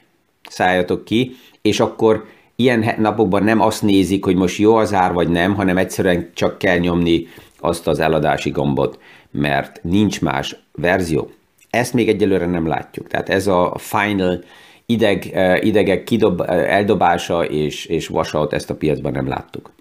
szálljatok 0.48 1.04
ki, 1.04 1.36
és 1.62 1.80
akkor 1.80 2.24
ilyen 2.56 2.84
napokban 2.98 3.42
nem 3.42 3.60
azt 3.60 3.82
nézik, 3.82 4.24
hogy 4.24 4.36
most 4.36 4.58
jó 4.58 4.74
az 4.74 4.94
ár, 4.94 5.12
vagy 5.12 5.28
nem, 5.28 5.54
hanem 5.54 5.76
egyszerűen 5.76 6.30
csak 6.34 6.58
kell 6.58 6.78
nyomni 6.78 7.26
azt 7.58 7.86
az 7.86 7.98
eladási 7.98 8.50
gombot, 8.50 8.98
mert 9.30 9.80
nincs 9.82 10.20
más 10.20 10.56
verzió. 10.72 11.30
Ezt 11.70 11.92
még 11.92 12.08
egyelőre 12.08 12.46
nem 12.46 12.66
látjuk. 12.66 13.06
Tehát 13.06 13.28
ez 13.28 13.46
a 13.46 13.74
final 13.78 14.44
ideg, 14.86 15.38
idegek 15.60 16.04
kidob, 16.04 16.40
eldobása 16.48 17.44
és, 17.44 17.86
és 17.86 18.10
washout, 18.10 18.52
ezt 18.52 18.70
a 18.70 18.74
piacban 18.74 19.12
nem 19.12 19.28
láttuk. 19.28 19.72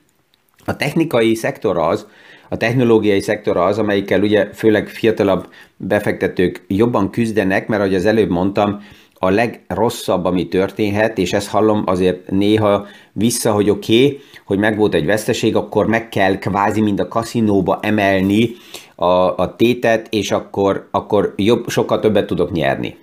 A 0.65 0.75
technikai 0.75 1.35
szektor 1.35 1.77
az, 1.77 2.07
a 2.49 2.57
technológiai 2.57 3.21
szektor 3.21 3.57
az, 3.57 3.77
amelyikkel 3.77 4.21
ugye 4.21 4.49
főleg 4.53 4.87
fiatalabb 4.87 5.47
befektetők 5.77 6.65
jobban 6.67 7.09
küzdenek, 7.09 7.67
mert 7.67 7.81
ahogy 7.81 7.95
az 7.95 8.05
előbb 8.05 8.29
mondtam, 8.29 8.81
a 9.23 9.29
legrosszabb, 9.29 10.25
ami 10.25 10.47
történhet, 10.47 11.17
és 11.17 11.33
ezt 11.33 11.47
hallom 11.47 11.83
azért 11.85 12.31
néha 12.31 12.87
vissza, 13.11 13.51
hogy 13.51 13.69
oké, 13.69 14.05
okay, 14.05 14.19
hogy 14.45 14.57
megvolt 14.57 14.93
egy 14.93 15.05
veszteség, 15.05 15.55
akkor 15.55 15.87
meg 15.87 16.09
kell 16.09 16.37
kvázi 16.37 16.81
mind 16.81 16.99
a 16.99 17.07
kaszinóba 17.07 17.79
emelni 17.81 18.49
a, 18.95 19.37
a 19.37 19.55
tétet, 19.55 20.07
és 20.09 20.31
akkor, 20.31 20.87
akkor 20.91 21.33
jobb, 21.37 21.69
sokkal 21.69 21.99
többet 21.99 22.25
tudok 22.25 22.51
nyerni. 22.51 22.97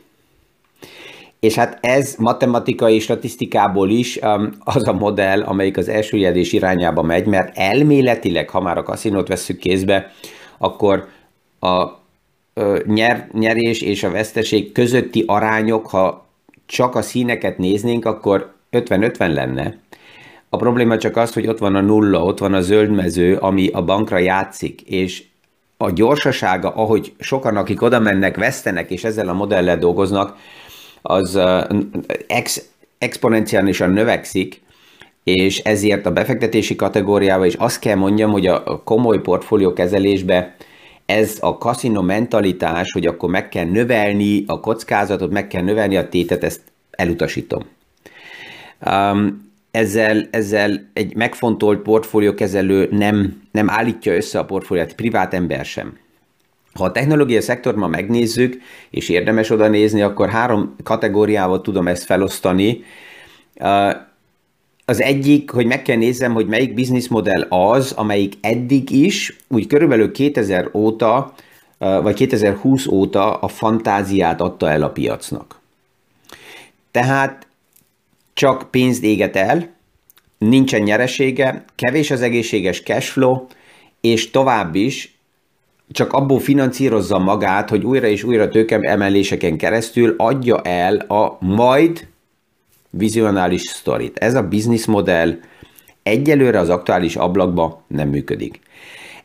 És 1.40 1.54
hát 1.54 1.78
ez 1.80 2.14
matematikai 2.18 2.98
statisztikából 2.98 3.90
is 3.90 4.16
um, 4.16 4.50
az 4.58 4.88
a 4.88 4.92
modell, 4.92 5.42
amelyik 5.42 5.76
az 5.76 5.88
elsüllyedés 5.88 6.52
irányába 6.52 7.02
megy, 7.02 7.26
mert 7.26 7.58
elméletileg, 7.58 8.50
ha 8.50 8.60
már 8.60 8.78
a 8.78 8.82
kaszinót 8.82 9.28
veszük 9.28 9.58
kézbe, 9.58 10.12
akkor 10.58 11.08
a 11.60 11.88
ö, 12.54 12.78
nyer, 12.86 13.28
nyerés 13.32 13.80
és 13.80 14.02
a 14.02 14.10
veszteség 14.10 14.72
közötti 14.72 15.24
arányok, 15.26 15.86
ha 15.86 16.26
csak 16.66 16.94
a 16.94 17.02
színeket 17.02 17.58
néznénk, 17.58 18.04
akkor 18.04 18.52
50-50 18.72 19.32
lenne. 19.32 19.78
A 20.48 20.56
probléma 20.56 20.96
csak 20.96 21.16
az, 21.16 21.32
hogy 21.32 21.46
ott 21.46 21.58
van 21.58 21.74
a 21.74 21.80
nulla, 21.80 22.24
ott 22.24 22.38
van 22.38 22.54
a 22.54 22.60
zöld 22.60 22.90
mező, 22.90 23.36
ami 23.36 23.68
a 23.68 23.84
bankra 23.84 24.18
játszik, 24.18 24.80
és 24.82 25.24
a 25.76 25.90
gyorsasága, 25.90 26.68
ahogy 26.68 27.12
sokan, 27.18 27.56
akik 27.56 27.82
oda 27.82 27.98
mennek, 27.98 28.36
vesztenek, 28.36 28.90
és 28.90 29.04
ezzel 29.04 29.28
a 29.28 29.32
modellel 29.32 29.78
dolgoznak, 29.78 30.36
az 31.02 31.38
ex, 32.26 32.68
exponenciálisan 32.98 33.90
növekszik, 33.90 34.60
és 35.24 35.58
ezért 35.58 36.06
a 36.06 36.12
befektetési 36.12 36.76
kategóriába 36.76 37.46
is 37.46 37.54
azt 37.54 37.78
kell 37.78 37.96
mondjam, 37.96 38.30
hogy 38.30 38.46
a 38.46 38.82
komoly 38.84 39.20
portfólió 39.20 39.72
kezelésbe 39.72 40.54
ez 41.06 41.38
a 41.40 41.58
kaszinó 41.58 42.00
mentalitás, 42.00 42.92
hogy 42.92 43.06
akkor 43.06 43.30
meg 43.30 43.48
kell 43.48 43.64
növelni 43.64 44.44
a 44.46 44.60
kockázatot, 44.60 45.30
meg 45.30 45.46
kell 45.46 45.62
növelni 45.62 45.96
a 45.96 46.08
tétet, 46.08 46.44
ezt 46.44 46.60
elutasítom. 46.90 47.62
Um, 48.86 49.50
ezzel, 49.70 50.28
ezzel 50.30 50.90
egy 50.92 51.16
megfontolt 51.16 51.78
portfóliókezelő 51.78 52.88
nem, 52.90 53.42
nem 53.50 53.70
állítja 53.70 54.14
össze 54.14 54.38
a 54.38 54.44
portfóliót, 54.44 54.94
privát 54.94 55.34
ember 55.34 55.64
sem. 55.64 55.98
Ha 56.74 56.84
a 56.84 56.92
technológiai 56.92 57.40
szektort 57.40 57.76
ma 57.76 57.86
megnézzük, 57.86 58.60
és 58.90 59.08
érdemes 59.08 59.50
oda 59.50 59.68
nézni, 59.68 60.02
akkor 60.02 60.28
három 60.28 60.74
kategóriával 60.82 61.60
tudom 61.60 61.88
ezt 61.88 62.04
felosztani. 62.04 62.84
Az 64.84 65.00
egyik, 65.00 65.50
hogy 65.50 65.66
meg 65.66 65.82
kell 65.82 65.96
nézem, 65.96 66.32
hogy 66.32 66.46
melyik 66.46 66.74
bizniszmodell 66.74 67.42
az, 67.48 67.92
amelyik 67.92 68.34
eddig 68.40 68.90
is, 68.90 69.36
úgy 69.48 69.66
körülbelül 69.66 70.12
2000 70.12 70.68
óta, 70.72 71.34
vagy 71.78 72.14
2020 72.14 72.86
óta 72.86 73.34
a 73.34 73.48
fantáziát 73.48 74.40
adta 74.40 74.70
el 74.70 74.82
a 74.82 74.90
piacnak. 74.90 75.60
Tehát 76.90 77.46
csak 78.34 78.70
pénzt 78.70 79.02
éget 79.02 79.36
el, 79.36 79.68
nincsen 80.38 80.82
nyeresége, 80.82 81.64
kevés 81.74 82.10
az 82.10 82.22
egészséges 82.22 82.82
cashflow, 82.82 83.46
és 84.00 84.30
tovább 84.30 84.74
is 84.74 85.18
csak 85.92 86.12
abból 86.12 86.40
finanszírozza 86.40 87.18
magát, 87.18 87.70
hogy 87.70 87.84
újra 87.84 88.06
és 88.06 88.24
újra 88.24 88.48
tőkem 88.48 88.82
emeléseken 88.82 89.56
keresztül 89.56 90.14
adja 90.18 90.60
el 90.60 90.96
a 90.96 91.36
majd 91.40 92.06
vizionális 92.90 93.62
sztorit. 93.62 94.18
Ez 94.18 94.34
a 94.34 94.48
business 94.48 94.86
modell 94.86 95.38
egyelőre 96.02 96.58
az 96.58 96.68
aktuális 96.68 97.16
ablakba 97.16 97.82
nem 97.86 98.08
működik. 98.08 98.60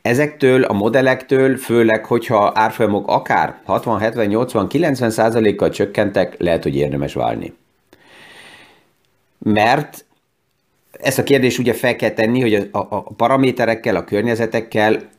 Ezektől 0.01 0.63
a 0.63 0.73
modellektől, 0.73 1.57
főleg, 1.57 2.05
hogyha 2.05 2.51
árfolyamok 2.55 3.07
akár 3.07 3.61
60, 3.63 3.99
70, 3.99 4.25
80, 4.25 4.67
90 4.67 5.09
százalékkal 5.09 5.69
csökkentek, 5.69 6.35
lehet, 6.37 6.63
hogy 6.63 6.75
érdemes 6.75 7.13
válni. 7.13 7.53
Mert 9.37 10.05
ezt 10.91 11.19
a 11.19 11.23
kérdést 11.23 11.59
ugye 11.59 11.73
fel 11.73 11.95
kell 11.95 12.09
tenni, 12.09 12.41
hogy 12.41 12.69
a, 12.71 12.77
a 12.77 13.01
paraméterekkel, 13.01 13.95
a 13.95 14.03
környezetekkel 14.03 15.09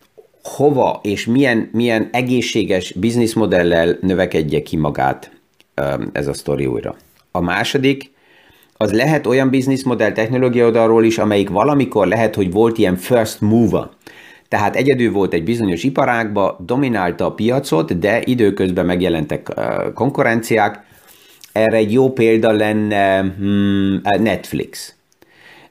hova 0.55 1.00
és 1.03 1.26
milyen, 1.26 1.69
milyen 1.73 2.09
egészséges 2.12 2.93
bizniszmodellel 2.93 3.99
növekedje 4.00 4.62
ki 4.62 4.76
magát 4.76 5.31
ez 6.12 6.26
a 6.26 6.33
sztori 6.33 6.67
újra. 6.67 6.97
A 7.31 7.41
második, 7.41 8.15
az 8.76 8.93
lehet 8.93 9.26
olyan 9.26 9.50
bizniszmodell 9.50 10.12
technológia 10.12 10.65
oldalról 10.65 11.05
is, 11.05 11.19
amelyik 11.19 11.49
valamikor 11.49 12.07
lehet, 12.07 12.35
hogy 12.35 12.53
volt 12.53 12.79
ilyen 12.79 12.97
first 12.97 13.41
mover. 13.41 13.88
Tehát 14.49 14.76
egyedül 14.76 15.12
volt 15.12 15.33
egy 15.33 15.45
bizonyos 15.45 15.83
iparágba, 15.83 16.57
dominálta 16.67 17.26
a 17.26 17.33
piacot, 17.33 17.99
de 17.99 18.23
időközben 18.25 18.87
megjelentek 18.87 19.55
konkurenciák. 19.95 20.85
Erre 21.53 21.76
egy 21.76 21.93
jó 21.93 22.12
példa 22.12 22.53
lenne 22.53 23.21
hmm, 23.21 24.00
Netflix. 24.03 24.96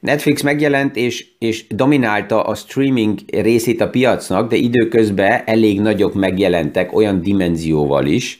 Netflix 0.05 0.41
megjelent 0.41 0.95
és, 0.95 1.25
és 1.39 1.65
dominálta 1.67 2.43
a 2.43 2.55
streaming 2.55 3.19
részét 3.31 3.81
a 3.81 3.89
piacnak, 3.89 4.49
de 4.49 4.55
időközben 4.55 5.41
elég 5.45 5.81
nagyok 5.81 6.13
megjelentek 6.13 6.95
olyan 6.95 7.21
dimenzióval 7.21 8.05
is, 8.05 8.39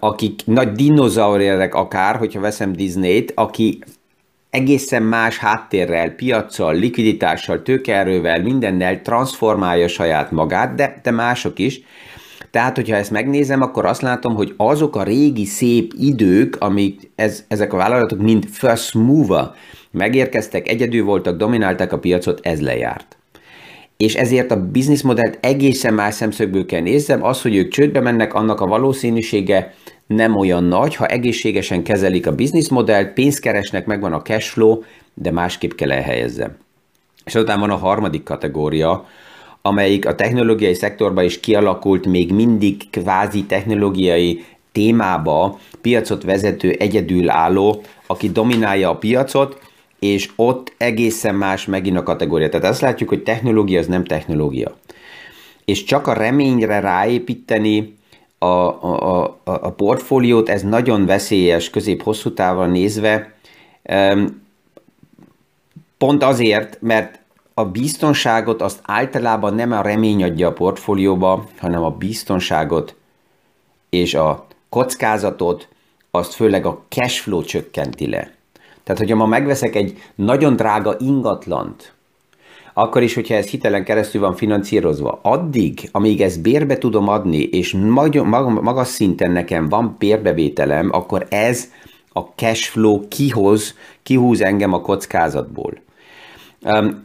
akik 0.00 0.40
nagy 0.44 0.72
dinozaurérek 0.72 1.74
akár, 1.74 2.16
hogyha 2.16 2.40
veszem 2.40 2.72
Disney-t, 2.72 3.32
aki 3.34 3.78
egészen 4.50 5.02
más 5.02 5.38
háttérrel, 5.38 6.10
piaccal, 6.10 6.74
likviditással, 6.74 7.62
tőkerővel, 7.62 8.42
mindennel 8.42 9.02
transformálja 9.02 9.88
saját 9.88 10.30
magát, 10.30 10.74
de, 10.74 11.00
de 11.02 11.10
mások 11.10 11.58
is. 11.58 11.80
Tehát, 12.50 12.76
hogyha 12.76 12.96
ezt 12.96 13.10
megnézem, 13.10 13.60
akkor 13.60 13.86
azt 13.86 14.02
látom, 14.02 14.34
hogy 14.34 14.54
azok 14.56 14.96
a 14.96 15.02
régi 15.02 15.44
szép 15.44 15.92
idők, 15.98 16.56
amik 16.58 17.10
ez, 17.14 17.44
ezek 17.48 17.72
a 17.72 17.76
vállalatok 17.76 18.18
mind 18.18 18.44
first 18.50 18.94
mover, 18.94 19.50
megérkeztek, 19.90 20.68
egyedül 20.68 21.04
voltak, 21.04 21.36
dominálták 21.36 21.92
a 21.92 21.98
piacot, 21.98 22.40
ez 22.42 22.60
lejárt. 22.60 23.16
És 23.96 24.14
ezért 24.14 24.50
a 24.50 24.66
bizniszmodellt 24.66 25.38
egészen 25.40 25.94
más 25.94 26.14
szemszögből 26.14 26.66
kell 26.66 26.80
nézzem, 26.80 27.24
az, 27.24 27.42
hogy 27.42 27.56
ők 27.56 27.68
csődbe 27.68 28.00
mennek, 28.00 28.34
annak 28.34 28.60
a 28.60 28.66
valószínűsége 28.66 29.74
nem 30.06 30.36
olyan 30.36 30.64
nagy, 30.64 30.94
ha 30.94 31.06
egészségesen 31.06 31.82
kezelik 31.82 32.26
a 32.26 32.34
bizniszmodellt, 32.34 33.12
pénzt 33.12 33.40
keresnek, 33.40 33.86
megvan 33.86 34.12
a 34.12 34.22
cashflow, 34.22 34.82
de 35.14 35.30
másképp 35.30 35.72
kell 35.72 35.90
elhelyezzem. 35.90 36.56
És 37.24 37.34
azután 37.34 37.60
van 37.60 37.70
a 37.70 37.76
harmadik 37.76 38.22
kategória, 38.22 39.06
amelyik 39.62 40.06
a 40.06 40.14
technológiai 40.14 40.74
szektorban 40.74 41.24
is 41.24 41.40
kialakult 41.40 42.06
még 42.06 42.32
mindig 42.32 42.90
kvázi 42.90 43.44
technológiai 43.44 44.44
témába 44.72 45.58
piacot 45.80 46.22
vezető 46.22 46.70
egyedülálló, 46.70 47.82
aki 48.06 48.30
dominálja 48.30 48.90
a 48.90 48.96
piacot, 48.96 49.69
és 50.00 50.30
ott 50.36 50.72
egészen 50.76 51.34
más 51.34 51.66
megint 51.66 51.96
a 51.96 52.02
kategória. 52.02 52.48
Tehát 52.48 52.66
azt 52.66 52.80
látjuk, 52.80 53.08
hogy 53.08 53.22
technológia 53.22 53.78
az 53.78 53.86
nem 53.86 54.04
technológia. 54.04 54.76
És 55.64 55.84
csak 55.84 56.06
a 56.06 56.12
reményre 56.12 56.80
ráépíteni 56.80 57.98
a, 58.38 58.44
a, 58.46 59.22
a, 59.22 59.40
a 59.44 59.70
portfóliót, 59.70 60.48
ez 60.48 60.62
nagyon 60.62 61.06
veszélyes 61.06 61.70
közép-hosszú 61.70 62.32
távon 62.32 62.70
nézve, 62.70 63.34
pont 65.98 66.22
azért, 66.22 66.78
mert 66.80 67.20
a 67.54 67.64
biztonságot 67.64 68.62
azt 68.62 68.80
általában 68.82 69.54
nem 69.54 69.72
a 69.72 69.80
remény 69.80 70.22
adja 70.22 70.48
a 70.48 70.52
portfólióba, 70.52 71.48
hanem 71.58 71.82
a 71.82 71.90
biztonságot 71.90 72.94
és 73.90 74.14
a 74.14 74.46
kockázatot, 74.68 75.68
azt 76.10 76.34
főleg 76.34 76.66
a 76.66 76.82
cashflow 76.88 77.42
csökkenti 77.42 78.08
le. 78.08 78.39
Tehát, 78.84 79.00
hogyha 79.00 79.16
ma 79.16 79.26
megveszek 79.26 79.74
egy 79.74 79.98
nagyon 80.14 80.56
drága 80.56 80.96
ingatlant, 80.98 81.94
akkor 82.74 83.02
is, 83.02 83.14
hogyha 83.14 83.34
ez 83.34 83.46
hitelen 83.46 83.84
keresztül 83.84 84.20
van 84.20 84.34
finanszírozva, 84.34 85.18
addig, 85.22 85.88
amíg 85.92 86.20
ezt 86.20 86.42
bérbe 86.42 86.78
tudom 86.78 87.08
adni, 87.08 87.42
és 87.42 87.76
magas 88.60 88.88
szinten 88.88 89.30
nekem 89.30 89.68
van 89.68 89.96
bérbevételem, 89.98 90.88
akkor 90.92 91.26
ez 91.28 91.70
a 92.12 92.20
cash 92.20 92.70
flow 92.70 93.08
kihoz, 93.08 93.74
kihúz 94.02 94.40
engem 94.40 94.72
a 94.72 94.80
kockázatból. 94.80 95.72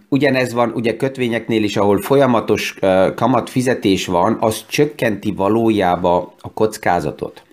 Ugyanez 0.09 0.53
van 0.53 0.71
ugye 0.75 0.95
kötvényeknél 0.95 1.63
is, 1.63 1.77
ahol 1.77 2.01
folyamatos 2.01 2.77
uh, 2.81 3.13
kamat 3.13 3.49
fizetés 3.49 4.05
van, 4.05 4.37
az 4.39 4.65
csökkenti 4.67 5.31
valójába 5.31 6.33
a 6.41 6.53
kockázatot. 6.53 7.44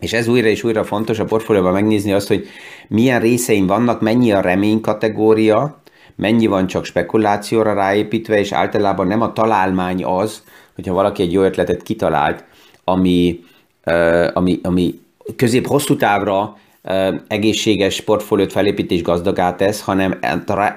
És 0.00 0.12
ez 0.12 0.28
újra 0.28 0.48
és 0.48 0.64
újra 0.64 0.84
fontos 0.84 1.18
a 1.18 1.24
portfólióban 1.24 1.72
megnézni 1.72 2.12
azt, 2.12 2.28
hogy 2.28 2.46
milyen 2.88 3.20
részeim 3.20 3.66
vannak, 3.66 4.00
mennyi 4.00 4.32
a 4.32 4.40
remény 4.40 4.80
kategória, 4.80 5.82
mennyi 6.14 6.46
van 6.46 6.66
csak 6.66 6.84
spekulációra 6.84 7.74
ráépítve, 7.74 8.38
és 8.38 8.52
általában 8.52 9.06
nem 9.06 9.20
a 9.20 9.32
találmány 9.32 10.04
az, 10.04 10.42
hogyha 10.74 10.94
valaki 10.94 11.22
egy 11.22 11.32
jó 11.32 11.42
ötletet 11.42 11.82
kitalált, 11.82 12.44
ami, 12.84 13.44
ami, 14.32 14.60
ami 14.62 15.00
közép-hosszú 15.36 15.96
távra 15.96 16.56
egészséges 17.28 18.00
portfóliót 18.00 18.52
felépítés 18.52 19.02
gazdagát 19.02 19.56
tesz, 19.56 19.80
hanem 19.80 20.18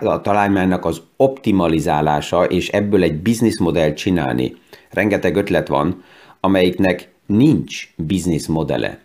a 0.01 0.21
találmánynak 0.21 0.85
az 0.85 1.01
optimalizálása, 1.15 2.43
és 2.43 2.67
ebből 2.67 3.03
egy 3.03 3.15
bizniszmodellt 3.15 3.97
csinálni. 3.97 4.55
Rengeteg 4.89 5.35
ötlet 5.35 5.67
van, 5.67 6.03
amelyiknek 6.39 7.09
nincs 7.25 7.93
bizniszmodele. 7.95 8.99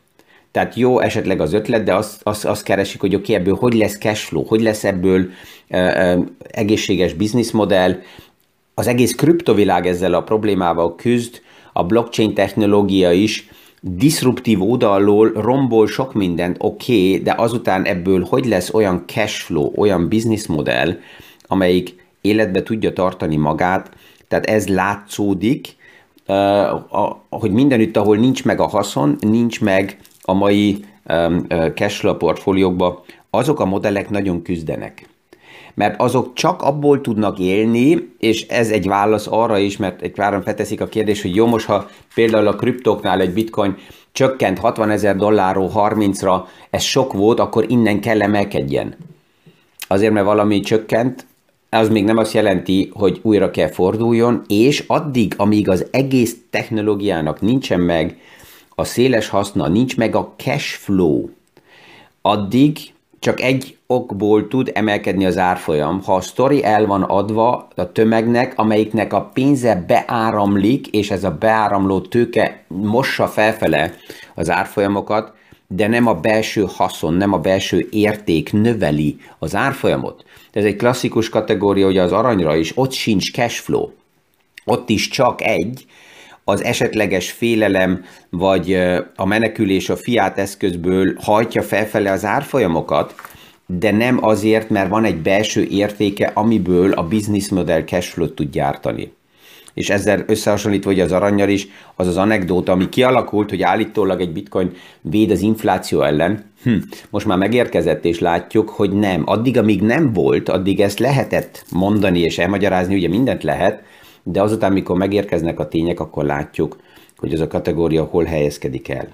Tehát 0.54 0.74
jó 0.74 1.00
esetleg 1.00 1.40
az 1.40 1.52
ötlet, 1.52 1.84
de 1.84 1.94
azt, 1.94 2.20
azt, 2.22 2.44
azt 2.44 2.62
keresik, 2.62 3.00
hogy 3.00 3.14
oké, 3.14 3.32
okay, 3.32 3.34
ebből 3.34 3.56
hogy 3.60 3.74
lesz 3.74 3.98
cashflow, 3.98 4.44
hogy 4.44 4.60
lesz 4.60 4.84
ebből 4.84 5.30
e, 5.68 5.78
e, 5.78 6.18
egészséges 6.50 7.12
bizniszmodell. 7.12 7.96
Az 8.74 8.86
egész 8.86 9.14
kriptovilág 9.14 9.86
ezzel 9.86 10.14
a 10.14 10.22
problémával 10.22 10.94
küzd, 10.94 11.40
a 11.72 11.84
blockchain 11.84 12.34
technológia 12.34 13.12
is 13.12 13.48
diszruptív 13.80 14.62
oldalról 14.62 15.32
rombol 15.32 15.86
sok 15.86 16.12
mindent, 16.12 16.56
oké, 16.58 17.08
okay, 17.08 17.22
de 17.22 17.34
azután 17.36 17.84
ebből 17.84 18.26
hogy 18.28 18.46
lesz 18.46 18.74
olyan 18.74 19.04
cashflow, 19.06 19.72
olyan 19.76 20.08
bizniszmodell, 20.08 20.96
amelyik 21.46 22.06
életbe 22.20 22.62
tudja 22.62 22.92
tartani 22.92 23.36
magát, 23.36 23.90
tehát 24.28 24.46
ez 24.46 24.68
látszódik, 24.68 25.76
hogy 27.30 27.50
mindenütt, 27.50 27.96
ahol 27.96 28.16
nincs 28.16 28.44
meg 28.44 28.60
a 28.60 28.66
haszon, 28.66 29.16
nincs 29.20 29.60
meg 29.60 29.98
a 30.24 30.32
mai 30.32 30.84
cashflow 31.74 32.16
portfóliókban, 32.16 32.98
azok 33.30 33.60
a 33.60 33.64
modellek 33.64 34.10
nagyon 34.10 34.42
küzdenek. 34.42 35.08
Mert 35.74 36.00
azok 36.00 36.34
csak 36.34 36.62
abból 36.62 37.00
tudnak 37.00 37.38
élni, 37.38 38.14
és 38.18 38.46
ez 38.46 38.70
egy 38.70 38.86
válasz 38.86 39.26
arra 39.30 39.58
is, 39.58 39.76
mert 39.76 40.02
egy 40.02 40.16
váron 40.16 40.42
felteszik 40.42 40.80
a 40.80 40.86
kérdés, 40.86 41.22
hogy 41.22 41.34
jó, 41.34 41.46
most 41.46 41.66
ha 41.66 41.88
például 42.14 42.46
a 42.46 42.54
kriptóknál 42.54 43.20
egy 43.20 43.32
bitcoin 43.32 43.76
csökkent 44.12 44.58
60 44.58 44.90
ezer 44.90 45.16
dollárról 45.16 45.70
30-ra, 45.74 46.42
ez 46.70 46.82
sok 46.82 47.12
volt, 47.12 47.40
akkor 47.40 47.64
innen 47.68 48.00
kell 48.00 48.22
emelkedjen. 48.22 48.96
Azért, 49.88 50.12
mert 50.12 50.26
valami 50.26 50.60
csökkent, 50.60 51.26
az 51.70 51.88
még 51.88 52.04
nem 52.04 52.16
azt 52.16 52.32
jelenti, 52.32 52.90
hogy 52.92 53.20
újra 53.22 53.50
kell 53.50 53.68
forduljon, 53.68 54.42
és 54.48 54.84
addig, 54.86 55.34
amíg 55.36 55.68
az 55.68 55.86
egész 55.90 56.36
technológiának 56.50 57.40
nincsen 57.40 57.80
meg 57.80 58.18
a 58.74 58.84
széles 58.84 59.28
haszna, 59.28 59.68
nincs 59.68 59.96
meg 59.96 60.16
a 60.16 60.32
cash 60.36 60.78
flow, 60.78 61.28
addig 62.22 62.78
csak 63.18 63.40
egy 63.40 63.76
okból 63.86 64.48
tud 64.48 64.70
emelkedni 64.74 65.26
az 65.26 65.38
árfolyam. 65.38 66.02
Ha 66.02 66.14
a 66.14 66.20
sztori 66.20 66.64
el 66.64 66.86
van 66.86 67.02
adva 67.02 67.68
a 67.74 67.92
tömegnek, 67.92 68.52
amelyiknek 68.56 69.12
a 69.12 69.30
pénze 69.34 69.84
beáramlik, 69.86 70.86
és 70.86 71.10
ez 71.10 71.24
a 71.24 71.30
beáramló 71.30 72.00
tőke 72.00 72.64
mossa 72.68 73.26
felfele 73.26 73.94
az 74.34 74.50
árfolyamokat, 74.50 75.32
de 75.66 75.86
nem 75.86 76.06
a 76.06 76.14
belső 76.14 76.66
haszon, 76.68 77.14
nem 77.14 77.32
a 77.32 77.38
belső 77.38 77.88
érték 77.90 78.52
növeli 78.52 79.16
az 79.38 79.54
árfolyamot. 79.54 80.24
Ez 80.52 80.64
egy 80.64 80.76
klasszikus 80.76 81.28
kategória, 81.28 81.86
hogy 81.86 81.98
az 81.98 82.12
aranyra 82.12 82.56
is, 82.56 82.72
ott 82.76 82.92
sincs 82.92 83.32
cash 83.32 83.60
flow. 83.60 83.88
Ott 84.64 84.88
is 84.88 85.08
csak 85.08 85.42
egy, 85.42 85.86
az 86.44 86.64
esetleges 86.64 87.30
félelem 87.30 88.04
vagy 88.30 88.72
a 89.16 89.26
menekülés 89.26 89.88
a 89.88 89.96
fiát 89.96 90.38
eszközből 90.38 91.14
hajtja 91.20 91.62
felfele 91.62 92.12
az 92.12 92.24
árfolyamokat, 92.24 93.14
de 93.66 93.90
nem 93.90 94.24
azért, 94.24 94.70
mert 94.70 94.88
van 94.88 95.04
egy 95.04 95.16
belső 95.16 95.66
értéke, 95.70 96.30
amiből 96.34 96.92
a 96.92 97.08
business 97.08 97.48
model 97.48 97.82
cashflow 97.82 98.34
tud 98.34 98.50
gyártani. 98.50 99.12
És 99.74 99.90
ezzel 99.90 100.24
összehasonlítva, 100.26 100.90
hogy 100.90 101.00
az 101.00 101.12
aranyjal 101.12 101.48
is, 101.48 101.68
az 101.94 102.06
az 102.06 102.16
anekdóta, 102.16 102.72
ami 102.72 102.88
kialakult, 102.88 103.50
hogy 103.50 103.62
állítólag 103.62 104.20
egy 104.20 104.32
bitcoin 104.32 104.72
véd 105.00 105.30
az 105.30 105.40
infláció 105.40 106.02
ellen, 106.02 106.50
hm, 106.62 106.76
most 107.10 107.26
már 107.26 107.38
megérkezett, 107.38 108.04
és 108.04 108.18
látjuk, 108.18 108.68
hogy 108.68 108.92
nem. 108.92 109.22
Addig, 109.24 109.58
amíg 109.58 109.82
nem 109.82 110.12
volt, 110.12 110.48
addig 110.48 110.80
ezt 110.80 110.98
lehetett 110.98 111.64
mondani 111.70 112.20
és 112.20 112.38
elmagyarázni, 112.38 112.94
ugye 112.94 113.08
mindent 113.08 113.42
lehet, 113.42 113.82
de 114.24 114.42
azután, 114.42 114.72
mikor 114.72 114.96
megérkeznek 114.96 115.60
a 115.60 115.68
tények, 115.68 116.00
akkor 116.00 116.24
látjuk, 116.24 116.76
hogy 117.16 117.32
ez 117.32 117.40
a 117.40 117.46
kategória 117.46 118.04
hol 118.04 118.24
helyezkedik 118.24 118.88
el. 118.88 119.08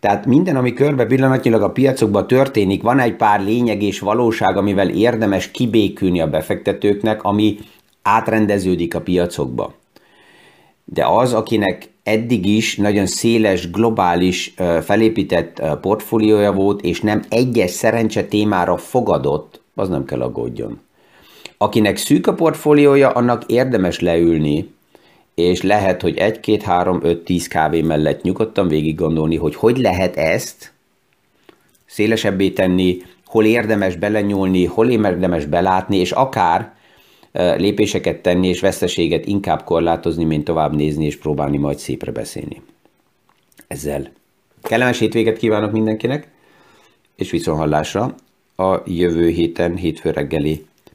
Tehát 0.00 0.26
minden, 0.26 0.56
ami 0.56 0.72
körbe 0.72 1.06
pillanatnyilag 1.06 1.62
a 1.62 1.70
piacokban 1.70 2.26
történik, 2.26 2.82
van 2.82 2.98
egy 2.98 3.16
pár 3.16 3.44
lényeg 3.44 3.82
és 3.82 3.98
valóság, 3.98 4.56
amivel 4.56 4.88
érdemes 4.88 5.50
kibékülni 5.50 6.20
a 6.20 6.28
befektetőknek, 6.28 7.22
ami 7.22 7.58
átrendeződik 8.02 8.94
a 8.94 9.00
piacokba. 9.00 9.74
De 10.84 11.06
az, 11.06 11.32
akinek 11.32 11.90
eddig 12.02 12.46
is 12.46 12.76
nagyon 12.76 13.06
széles, 13.06 13.70
globális, 13.70 14.54
felépített 14.82 15.62
portfóliója 15.80 16.52
volt, 16.52 16.82
és 16.82 17.00
nem 17.00 17.22
egyes 17.28 17.70
szerencse 17.70 18.24
témára 18.24 18.76
fogadott, 18.76 19.62
az 19.74 19.88
nem 19.88 20.04
kell 20.04 20.20
aggódjon. 20.20 20.80
Akinek 21.62 21.96
szűk 21.96 22.26
a 22.26 22.34
portfóliója, 22.34 23.10
annak 23.10 23.42
érdemes 23.46 24.00
leülni, 24.00 24.74
és 25.34 25.62
lehet, 25.62 26.02
hogy 26.02 26.16
egy, 26.16 26.40
két, 26.40 26.62
három, 26.62 27.00
öt, 27.02 27.24
tíz 27.24 27.48
kávé 27.48 27.82
mellett 27.82 28.22
nyugodtan 28.22 28.68
végig 28.68 28.94
gondolni, 28.94 29.36
hogy 29.36 29.54
hogy 29.54 29.76
lehet 29.76 30.16
ezt 30.16 30.72
szélesebbé 31.86 32.50
tenni, 32.50 33.02
hol 33.24 33.44
érdemes 33.44 33.96
belenyúlni, 33.96 34.64
hol 34.64 34.90
érdemes 34.90 35.44
belátni, 35.44 35.96
és 35.96 36.12
akár 36.12 36.74
lépéseket 37.32 38.22
tenni, 38.22 38.48
és 38.48 38.60
veszteséget 38.60 39.26
inkább 39.26 39.64
korlátozni, 39.64 40.24
mint 40.24 40.44
tovább 40.44 40.74
nézni, 40.74 41.04
és 41.04 41.16
próbálni 41.16 41.56
majd 41.56 41.78
szépre 41.78 42.12
beszélni. 42.12 42.62
Ezzel 43.66 44.12
kellemes 44.62 44.98
hétvéget 44.98 45.38
kívánok 45.38 45.72
mindenkinek, 45.72 46.28
és 47.16 47.30
viszonhallásra 47.30 48.14
a 48.56 48.76
jövő 48.84 49.28
héten, 49.28 49.76
hétfő 49.76 50.10
reggeli 50.10 50.68